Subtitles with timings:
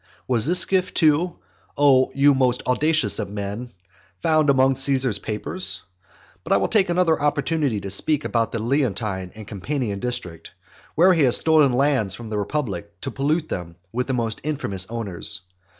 [0.27, 1.37] Was this gift, too,
[1.77, 3.69] O you most audacious of men,
[4.23, 5.83] found among Caesar's papers?
[6.43, 10.53] But I will take another opportunity to speak about the Leontine and the Campanian district;
[10.95, 15.41] where he has stolen lands from the republic to pollute them with most infamous owners.